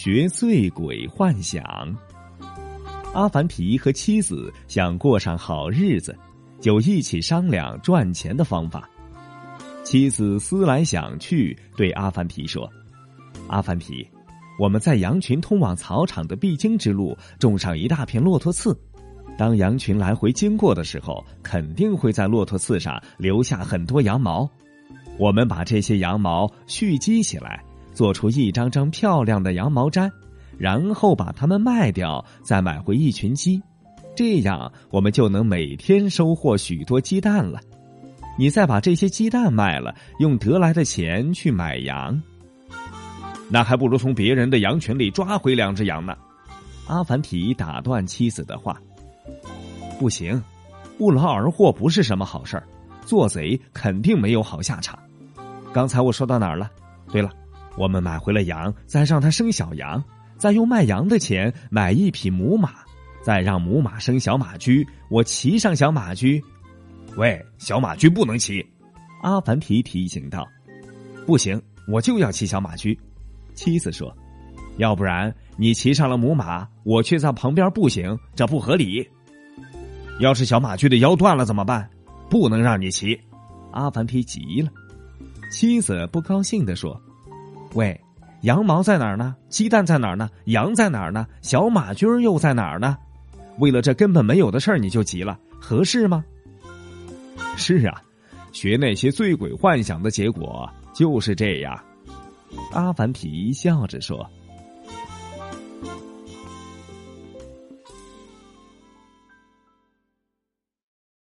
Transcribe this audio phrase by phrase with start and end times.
[0.00, 1.60] 学醉鬼幻想。
[3.14, 6.16] 阿凡提和妻子想过上好日子，
[6.60, 8.88] 就一起商量赚钱的方法。
[9.82, 12.70] 妻子思来想去，对阿凡提说
[13.50, 14.08] ：“阿凡提，
[14.56, 18.80] 我们在羊群通往草场的必经之路种上一大片骆驼刺。”
[19.36, 24.48] 当羊群来回经过的时候，肯定会在骆驼刺上留下很多羊毛。
[25.18, 27.64] 我们把这些羊毛蓄积起来，
[27.98, 30.08] 做出一张张漂亮的羊毛毡，
[30.56, 33.60] 然后把它们卖掉，再买回一群鸡。
[34.14, 37.60] 这样，我们就能每天收获许多鸡蛋了。
[38.38, 42.22] 你再把这些鸡蛋卖了，用得来的钱去买羊。
[43.50, 46.16] 那还不如从别人的羊群里抓回两只羊呢。
[46.86, 48.80] 阿凡提打断妻子的话。
[49.98, 50.40] 不行，
[50.96, 52.62] 不劳而获不是什么好事儿，
[53.04, 54.96] 做贼肯定没有好下场。
[55.72, 56.70] 刚才我说到哪儿了？
[57.10, 57.28] 对了，
[57.78, 60.02] 我们买回了羊，再让它生小羊，
[60.36, 62.74] 再用卖羊的钱买一匹母马，
[63.22, 66.42] 再让母马生小马驹，我骑上小马驹。
[67.16, 68.64] 喂，小马驹不能骑，
[69.22, 70.46] 阿凡提提醒道。
[71.24, 72.98] 不行，我就要骑小马驹。
[73.54, 74.12] 妻子说，
[74.76, 79.08] 要不然你骑上了母马，我却在旁边步行，这不合理。
[80.20, 81.88] 要是小马驹的腰断了怎么办？
[82.28, 83.18] 不能让你骑。
[83.70, 84.70] 阿凡提急了，
[85.52, 87.00] 妻子不高兴的说
[87.74, 87.98] ：“喂，
[88.42, 89.36] 羊毛在哪儿呢？
[89.48, 90.28] 鸡蛋在哪儿呢？
[90.46, 91.26] 羊在哪儿呢？
[91.42, 92.96] 小马驹又在哪儿呢？
[93.58, 96.24] 为了这根本没有的事儿你就急了，合适吗？”
[97.56, 98.00] 是啊，
[98.52, 101.78] 学那些醉鬼幻想的结果就是这样。
[102.72, 104.28] 阿凡提笑着说。